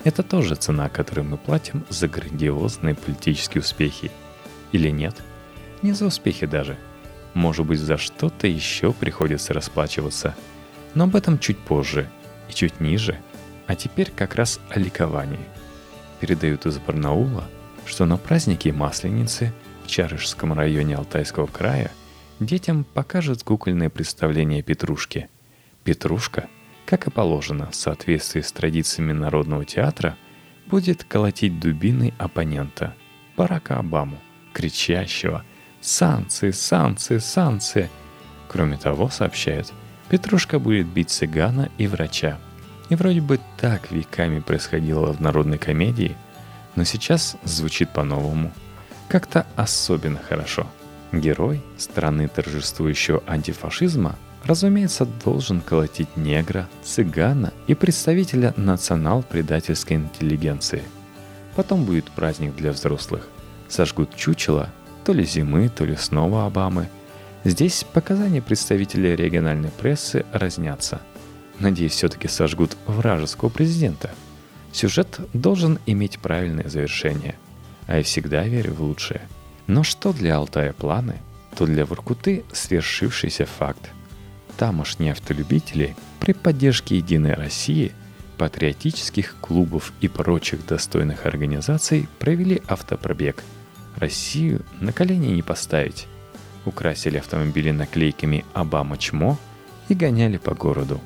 это 0.04 0.22
тоже 0.22 0.54
цена, 0.54 0.88
которую 0.88 1.26
мы 1.26 1.36
платим 1.36 1.84
за 1.88 2.06
грандиозные 2.06 2.94
политические 2.94 3.62
успехи. 3.62 4.12
Или 4.70 4.88
нет? 4.88 5.16
Не 5.82 5.92
за 5.92 6.06
успехи 6.06 6.46
даже. 6.46 6.78
Может 7.34 7.66
быть, 7.66 7.80
за 7.80 7.98
что-то 7.98 8.46
еще 8.46 8.92
приходится 8.92 9.52
расплачиваться. 9.52 10.34
Но 10.94 11.04
об 11.04 11.16
этом 11.16 11.38
чуть 11.38 11.58
позже 11.58 12.08
и 12.48 12.52
чуть 12.52 12.80
ниже– 12.80 13.18
а 13.66 13.74
теперь 13.74 14.10
как 14.10 14.34
раз 14.34 14.60
о 14.68 14.78
ликовании. 14.78 15.40
Передают 16.20 16.66
из 16.66 16.78
Барнаула, 16.78 17.48
что 17.86 18.04
на 18.04 18.16
празднике 18.16 18.72
Масленицы 18.72 19.52
в 19.84 19.88
Чарышском 19.88 20.52
районе 20.52 20.96
Алтайского 20.96 21.46
края 21.46 21.90
детям 22.38 22.84
покажут 22.84 23.42
кукольное 23.42 23.90
представление 23.90 24.62
Петрушки. 24.62 25.28
Петрушка, 25.84 26.48
как 26.84 27.06
и 27.06 27.10
положено 27.10 27.70
в 27.70 27.74
соответствии 27.74 28.40
с 28.40 28.52
традициями 28.52 29.12
народного 29.12 29.64
театра, 29.64 30.16
будет 30.66 31.04
колотить 31.04 31.58
дубиной 31.58 32.14
оппонента, 32.18 32.94
Барака 33.36 33.78
Обаму, 33.78 34.18
кричащего 34.52 35.44
«Санкции, 35.82 36.50
санкции, 36.50 37.18
санкции!». 37.18 37.90
Кроме 38.48 38.78
того, 38.78 39.10
сообщают, 39.10 39.70
Петрушка 40.08 40.58
будет 40.58 40.86
бить 40.86 41.10
цыгана 41.10 41.68
и 41.76 41.86
врача– 41.86 42.38
и 42.92 42.94
вроде 42.94 43.22
бы 43.22 43.40
так 43.58 43.90
веками 43.90 44.40
происходило 44.40 45.14
в 45.14 45.20
народной 45.20 45.56
комедии, 45.56 46.14
но 46.76 46.84
сейчас 46.84 47.38
звучит 47.42 47.88
по-новому. 47.88 48.52
Как-то 49.08 49.46
особенно 49.56 50.18
хорошо. 50.18 50.66
Герой 51.10 51.62
страны 51.78 52.28
торжествующего 52.28 53.22
антифашизма, 53.26 54.18
разумеется, 54.44 55.06
должен 55.24 55.62
колотить 55.62 56.18
негра, 56.18 56.68
цыгана 56.84 57.54
и 57.66 57.74
представителя 57.74 58.52
национал-предательской 58.58 59.96
интеллигенции. 59.96 60.82
Потом 61.56 61.86
будет 61.86 62.10
праздник 62.10 62.54
для 62.56 62.72
взрослых. 62.72 63.26
Сожгут 63.70 64.14
чучело, 64.16 64.68
то 65.04 65.12
ли 65.12 65.24
зимы, 65.24 65.68
то 65.68 65.84
ли 65.84 65.96
снова 65.96 66.46
Обамы. 66.46 66.88
Здесь 67.44 67.84
показания 67.92 68.40
представителей 68.40 69.16
региональной 69.16 69.70
прессы 69.70 70.24
разнятся. 70.32 71.00
Надеюсь, 71.58 71.92
все-таки 71.92 72.28
сожгут 72.28 72.76
вражеского 72.86 73.48
президента– 73.48 74.10
Сюжет 74.72 75.20
должен 75.34 75.78
иметь 75.84 76.18
правильное 76.18 76.68
завершение, 76.68 77.36
а 77.86 77.98
я 77.98 78.02
всегда 78.02 78.42
верю 78.44 78.74
в 78.74 78.82
лучшее. 78.82 79.20
Но 79.66 79.82
что 79.82 80.12
для 80.12 80.36
Алтая 80.36 80.72
планы, 80.72 81.16
то 81.54 81.66
для 81.66 81.84
Воркуты 81.84 82.42
свершившийся 82.52 83.44
факт. 83.44 83.90
Тамошние 84.56 85.12
автолюбители 85.12 85.94
при 86.20 86.32
поддержке 86.32 86.96
Единой 86.96 87.34
России, 87.34 87.92
патриотических 88.38 89.36
клубов 89.40 89.92
и 90.00 90.08
прочих 90.08 90.66
достойных 90.66 91.26
организаций 91.26 92.08
провели 92.18 92.62
автопробег. 92.66 93.44
Россию 93.96 94.62
на 94.80 94.92
колени 94.92 95.28
не 95.28 95.42
поставить. 95.42 96.06
Украсили 96.64 97.18
автомобили 97.18 97.70
наклейками 97.70 98.44
«Обама 98.54 98.96
чмо» 98.98 99.38
и 99.88 99.94
гоняли 99.94 100.36
по 100.36 100.54
городу. 100.54 101.00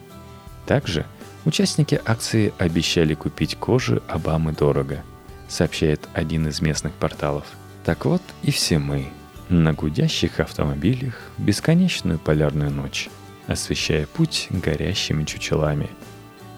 Также– 0.67 1.07
Участники 1.47 2.01
акции 2.05 2.53
обещали 2.59 3.15
купить 3.15 3.55
кожу 3.55 4.03
Обамы 4.09 4.51
дорого, 4.51 5.05
сообщает 5.49 6.09
один 6.13 6.49
из 6.49 6.61
местных 6.61 6.93
порталов. 6.93 7.45
Так 7.85 8.05
вот 8.05 8.21
и 8.43 8.51
все 8.51 8.81
мы 8.81 9.07
на 9.49 9.73
гудящих 9.73 10.41
автомобилях 10.41 11.15
бесконечную 11.39 12.19
полярную 12.19 12.73
ночь, 12.73 13.09
освещая 13.47 14.07
путь 14.07 14.49
горящими 14.51 15.23
чучелами. 15.23 15.89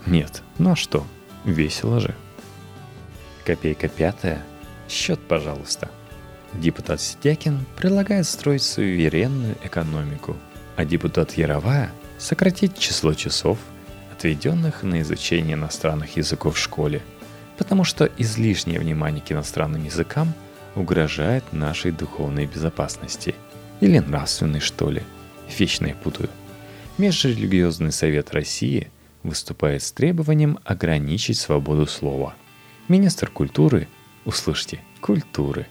Нет, 0.06 0.42
ну 0.56 0.70
а 0.70 0.76
что, 0.76 1.06
весело 1.44 2.00
же. 2.00 2.14
Копейка 3.44 3.88
пятая. 3.88 4.42
Счет, 4.88 5.20
пожалуйста. 5.20 5.90
Депутат 6.54 7.00
Сидякин 7.00 7.66
предлагает 7.76 8.26
строить 8.26 8.62
суверенную 8.62 9.56
экономику, 9.62 10.36
а 10.76 10.84
депутат 10.84 11.32
Яровая 11.32 11.92
сократить 12.18 12.78
число 12.78 13.14
часов– 13.14 13.58
отведенных 14.18 14.82
на 14.82 15.00
изучение 15.02 15.54
иностранных 15.54 16.16
языков 16.16 16.56
в 16.56 16.58
школе, 16.58 17.02
потому 17.56 17.84
что 17.84 18.10
излишнее 18.18 18.80
внимание 18.80 19.22
к 19.22 19.30
иностранным 19.30 19.84
языкам 19.84 20.34
угрожает 20.74 21.44
нашей 21.52 21.92
духовной 21.92 22.46
безопасности. 22.46 23.36
Или 23.80 24.00
нравственной, 24.00 24.58
что 24.58 24.90
ли. 24.90 25.04
Вечно 25.56 25.86
я 25.86 25.94
путаю. 25.94 26.28
Межрелигиозный 26.98 27.92
совет 27.92 28.32
России 28.32 28.90
выступает 29.22 29.84
с 29.84 29.92
требованием 29.92 30.58
ограничить 30.64 31.38
свободу 31.38 31.86
слова. 31.86 32.34
Министр 32.88 33.30
культуры, 33.30 33.86
услышьте, 34.24 34.80
культуры, 35.00 35.68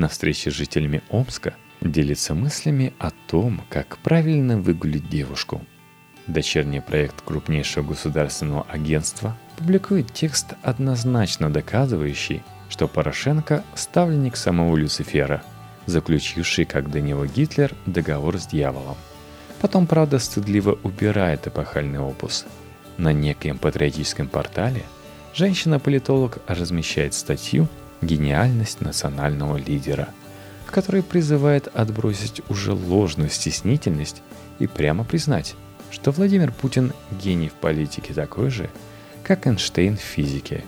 на 0.00 0.08
встрече 0.08 0.50
с 0.50 0.54
жителями 0.54 1.02
Омска 1.10 1.54
делится 1.80 2.34
мыслями 2.34 2.92
о 2.98 3.10
том, 3.28 3.62
как 3.68 3.98
правильно 3.98 4.58
выгулить 4.58 5.08
девушку– 5.08 5.64
Дочерний 6.30 6.80
проект 6.80 7.22
крупнейшего 7.22 7.88
государственного 7.88 8.64
агентства 8.68 9.36
публикует 9.58 10.12
текст, 10.12 10.54
однозначно 10.62 11.50
доказывающий, 11.50 12.42
что 12.68 12.86
Порошенко– 12.86 13.64
ставленник 13.74 14.36
самого 14.36 14.76
Люцифера, 14.76 15.42
заключивший, 15.86 16.66
как 16.66 16.88
до 16.88 17.00
него 17.00 17.26
Гитлер, 17.26 17.74
договор 17.86 18.38
с 18.38 18.46
дьяволом. 18.46 18.96
Потом, 19.60 19.88
правда, 19.88 20.20
стыдливо 20.20 20.78
убирает 20.84 21.48
эпохальный 21.48 21.98
опус. 21.98 22.46
На 22.96 23.12
некоем 23.12 23.58
патриотическом 23.58 24.28
портале 24.28 24.84
женщина-политолог 25.34 26.38
размещает 26.46 27.14
статью 27.14 27.66
«Гениальность 28.02 28.80
национального 28.80 29.56
лидера», 29.56 30.08
в 30.66 30.70
которой 30.70 31.02
призывает 31.02 31.68
отбросить 31.68 32.42
уже 32.48 32.72
ложную 32.72 33.30
стеснительность 33.30 34.22
и 34.58 34.66
прямо 34.66 35.04
признать– 35.04 35.54
что 35.90 36.12
Владимир 36.12 36.52
Путин 36.52 36.92
гений 37.10 37.48
в 37.48 37.54
политике 37.54 38.14
такой 38.14 38.50
же, 38.50 38.70
как 39.22 39.46
Эйнштейн 39.46 39.96
в 39.96 40.00
физике. 40.00 40.64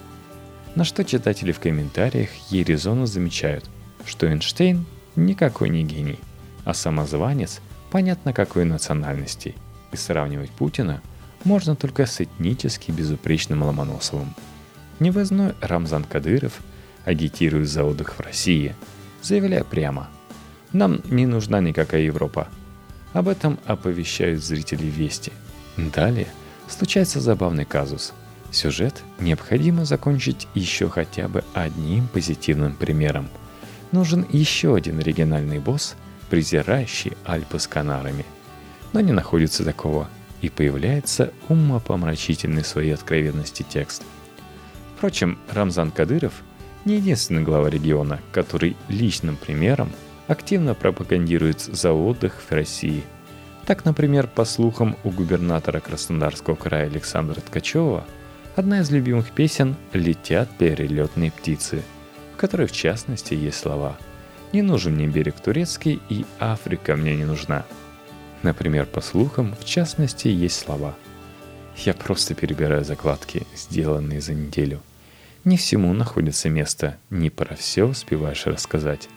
На 0.74 0.84
что 0.84 1.04
читатели 1.04 1.52
в 1.52 1.60
комментариях 1.60 2.30
ей 2.50 2.64
замечают, 2.74 3.68
что 4.04 4.26
Эйнштейн 4.26 4.84
никакой 5.16 5.68
не 5.68 5.84
гений, 5.84 6.18
а 6.64 6.74
самозванец 6.74 7.60
понятно 7.90 8.32
какой 8.32 8.64
национальности, 8.64 9.54
и 9.92 9.96
сравнивать 9.96 10.50
Путина 10.50 11.00
можно 11.44 11.76
только 11.76 12.06
с 12.06 12.20
этнически 12.20 12.90
безупречным 12.90 13.62
Ломоносовым. 13.62 14.34
Невозной 14.98 15.54
Рамзан 15.60 16.04
Кадыров 16.04 16.60
агитирует 17.04 17.68
за 17.68 17.84
отдых 17.84 18.18
в 18.18 18.20
России, 18.20 18.74
заявляя 19.22 19.64
прямо 19.64 20.08
«Нам 20.72 21.00
не 21.04 21.26
нужна 21.26 21.60
никакая 21.60 22.02
Европа, 22.02 22.48
об 23.12 23.28
этом 23.28 23.58
оповещают 23.66 24.42
зрители 24.42 24.86
Вести. 24.86 25.32
Далее 25.76 26.28
случается 26.68 27.20
забавный 27.20 27.64
казус. 27.64 28.12
Сюжет 28.50 29.02
необходимо 29.18 29.84
закончить 29.84 30.48
еще 30.54 30.88
хотя 30.88 31.28
бы 31.28 31.44
одним 31.54 32.06
позитивным 32.08 32.74
примером. 32.74 33.28
Нужен 33.92 34.26
еще 34.30 34.74
один 34.74 34.98
региональный 35.00 35.58
босс, 35.58 35.94
презирающий 36.30 37.12
Альпы 37.26 37.58
с 37.58 37.66
Канарами. 37.66 38.24
Но 38.92 39.00
не 39.00 39.12
находится 39.12 39.64
такого, 39.64 40.08
и 40.42 40.48
появляется 40.48 41.32
умопомрачительный 41.48 42.64
своей 42.64 42.92
откровенности 42.92 43.64
текст. 43.66 44.02
Впрочем, 44.96 45.38
Рамзан 45.50 45.90
Кадыров 45.90 46.32
не 46.84 46.96
единственный 46.96 47.42
глава 47.42 47.70
региона, 47.70 48.20
который 48.32 48.76
личным 48.88 49.36
примером 49.36 49.90
активно 50.26 50.74
пропагандирует 50.74 51.60
за 51.60 51.92
отдых 51.92 52.42
в 52.42 52.52
России. 52.52 53.02
Так, 53.66 53.84
например, 53.84 54.26
по 54.26 54.44
слухам 54.44 54.96
у 55.04 55.10
губернатора 55.10 55.80
Краснодарского 55.80 56.56
края 56.56 56.86
Александра 56.86 57.40
Ткачева, 57.40 58.04
одна 58.56 58.80
из 58.80 58.90
любимых 58.90 59.30
песен 59.30 59.76
«Летят 59.92 60.48
перелетные 60.58 61.30
птицы», 61.30 61.82
в 62.34 62.36
которой 62.36 62.66
в 62.66 62.72
частности 62.72 63.34
есть 63.34 63.58
слова 63.58 63.96
«Не 64.52 64.62
нужен 64.62 64.94
мне 64.94 65.06
берег 65.06 65.36
турецкий 65.36 66.00
и 66.08 66.26
Африка 66.40 66.96
мне 66.96 67.14
не 67.14 67.24
нужна». 67.24 67.64
Например, 68.42 68.86
по 68.86 69.00
слухам, 69.00 69.54
в 69.60 69.64
частности, 69.64 70.26
есть 70.26 70.58
слова 70.58 70.96
«Я 71.76 71.94
просто 71.94 72.34
перебираю 72.34 72.84
закладки, 72.84 73.46
сделанные 73.54 74.20
за 74.20 74.34
неделю». 74.34 74.80
Не 75.44 75.56
всему 75.56 75.92
находится 75.92 76.48
место, 76.48 76.98
не 77.10 77.28
про 77.28 77.56
все 77.56 77.84
успеваешь 77.84 78.46
рассказать. 78.46 79.08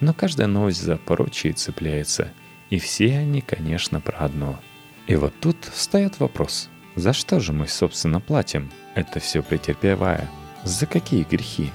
Но 0.00 0.12
каждая 0.12 0.46
новость 0.46 0.82
за 0.82 0.96
прочие 0.96 1.54
цепляется. 1.54 2.28
И 2.68 2.78
все 2.78 3.18
они, 3.18 3.40
конечно, 3.40 4.00
про 4.00 4.18
одно. 4.18 4.60
И 5.06 5.16
вот 5.16 5.32
тут 5.40 5.56
встает 5.72 6.20
вопрос. 6.20 6.68
За 6.96 7.14
что 7.14 7.40
же 7.40 7.52
мы, 7.52 7.66
собственно, 7.66 8.20
платим? 8.20 8.70
Это 8.94 9.20
все 9.20 9.42
претерпевая. 9.42 10.28
За 10.64 10.86
какие 10.86 11.24
грехи? 11.24 11.70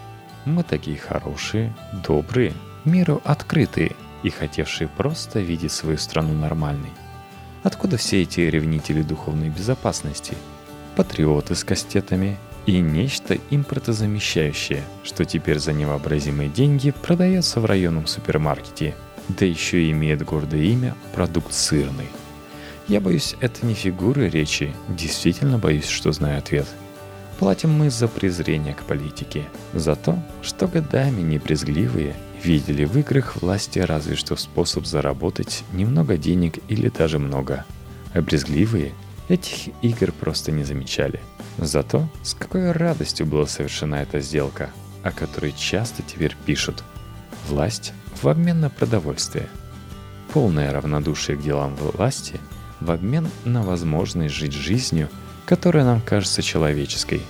Мы 0.46 0.64
такие 0.64 0.98
хорошие, 0.98 1.76
добрые, 2.08 2.54
миру 2.86 3.22
открытые 3.26 3.96
и 4.22 4.30
хотевшие 4.30 4.88
просто 4.88 5.40
видеть 5.40 5.72
свою 5.72 5.98
страну 5.98 6.34
нормальной. 6.34 6.92
Откуда 7.64 7.98
все 7.98 8.22
эти 8.22 8.42
ревнители 8.42 9.02
духовной 9.02 9.50
безопасности? 9.50 10.36
Патриоты 10.96 11.56
с 11.56 11.64
кастетами, 11.64 12.38
и 12.66 12.80
нечто 12.80 13.38
импортозамещающее, 13.50 14.84
что 15.04 15.26
теперь 15.26 15.60
за 15.60 15.74
невообразимые 15.74 16.50
деньги 16.50 16.92
продается 16.92 17.60
в 17.60 17.66
районном 17.66 18.08
супермаркете, 18.08 18.96
да 19.28 19.46
еще 19.46 19.84
и 19.84 19.92
имеет 19.92 20.24
гордое 20.24 20.64
имя 20.64 20.96
«продукт 21.14 21.54
сырный». 21.54 22.08
Я 22.88 23.02
боюсь, 23.02 23.36
это 23.40 23.66
не 23.66 23.76
фигуры 23.76 24.30
речи, 24.30 24.74
действительно 24.88 25.60
боюсь, 25.60 25.88
что 25.88 26.12
знаю 26.12 26.40
ответ. 26.40 26.68
Платим 27.38 27.72
мы 27.72 27.90
за 27.90 28.08
презрение 28.08 28.74
к 28.74 28.84
политике, 28.84 29.46
за 29.74 29.96
то, 29.96 30.18
что 30.42 30.68
годами 30.68 31.22
небрезгливые 31.22 32.16
видели 32.44 32.86
в 32.86 32.98
играх 32.98 33.42
власти 33.42 33.80
разве 33.80 34.16
что 34.16 34.36
способ 34.36 34.86
заработать 34.86 35.64
немного 35.72 36.18
денег 36.18 36.60
или 36.68 36.90
даже 36.90 37.20
много, 37.20 37.66
а 38.14 38.22
брезгливые 38.22 38.94
этих 39.30 39.74
игр 39.82 40.12
просто 40.12 40.52
не 40.52 40.64
замечали– 40.64 41.20
за 41.62 41.84
то, 41.84 42.08
с 42.24 42.34
какой 42.34 42.72
радостью 42.72 43.26
была 43.26 43.46
совершена 43.46 43.96
эта 43.96 44.22
сделка, 44.22 44.70
о 45.04 45.12
которой 45.12 45.52
часто 45.52 46.04
теперь 46.04 46.36
пишут. 46.46 46.84
Власть 47.48 47.94
в 48.22 48.28
обмен 48.28 48.62
на 48.62 48.70
продовольствие. 48.70 49.50
Полное 50.34 50.72
равнодушие 50.72 51.38
к 51.38 51.42
делам 51.42 51.76
власти 51.76 52.40
в 52.80 52.92
обмен 52.92 53.28
на 53.44 53.62
возможность 53.62 54.34
жить 54.34 54.54
жизнью, 54.54 55.10
которая 55.46 55.84
нам 55.84 56.02
кажется 56.02 56.42
человеческой. 56.42 57.22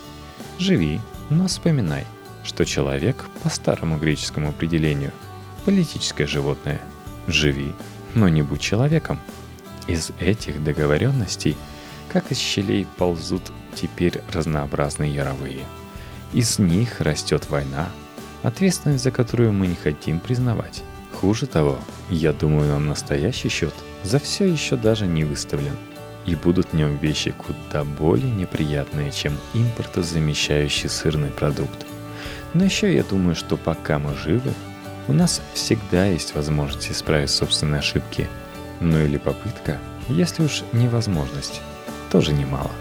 Живи, 0.60 1.00
но 1.30 1.48
вспоминай, 1.48 2.06
что 2.44 2.66
человек, 2.66 3.26
по 3.42 3.50
старому 3.50 3.98
греческому 3.98 4.50
определению, 4.50 5.12
политическое 5.66 6.28
животное. 6.28 6.82
Живи, 7.28 7.74
но 8.14 8.30
не 8.30 8.42
будь 8.42 8.62
человеком. 8.62 9.20
Из 9.88 10.12
этих 10.20 10.64
договоренностей, 10.64 11.58
как 12.12 12.32
из 12.32 12.38
щелей, 12.38 12.88
ползут 12.98 13.52
теперь 13.76 14.22
разнообразные 14.34 15.14
яровые. 15.14 15.66
Из 16.34 16.60
них 16.60 17.02
растет 17.02 17.50
война, 17.50 17.90
ответственность 18.44 19.04
за 19.04 19.12
которую 19.12 19.54
мы 19.54 19.68
не 19.68 19.76
хотим 19.76 20.20
признавать. 20.20 20.84
Хуже 21.14 21.48
того, 21.48 21.80
я 22.10 22.34
думаю, 22.34 22.70
нам 22.70 22.88
настоящий 22.88 23.50
счет 23.50 23.74
за 24.04 24.20
все 24.20 24.46
еще 24.46 24.76
даже 24.76 25.06
не 25.06 25.24
выставлен. 25.24 25.76
И 26.26 26.36
будут 26.36 26.68
в 26.68 26.74
нем 26.74 26.98
вещи 26.98 27.32
куда 27.32 27.84
более 27.84 28.32
неприятные, 28.32 29.12
чем 29.12 29.38
импортозамещающий 29.54 30.90
сырный 30.90 31.30
продукт. 31.30 31.86
Но 32.54 32.64
еще 32.64 32.94
я 32.94 33.04
думаю, 33.04 33.36
что 33.36 33.58
пока 33.58 34.00
мы 34.00 34.16
живы, 34.16 34.54
у 35.08 35.14
нас 35.14 35.42
всегда 35.54 36.06
есть 36.06 36.36
возможность 36.36 36.92
исправить 36.92 37.32
собственные 37.32 37.80
ошибки. 37.80 38.28
Ну 38.80 39.00
или 39.00 39.18
попытка, 39.18 39.80
если 40.08 40.44
уж 40.44 40.64
невозможность, 40.72 41.62
тоже 42.10 42.34
немало. 42.34 42.72